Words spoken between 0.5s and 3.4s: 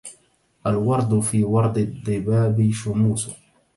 الورد في ورد الضباب شموس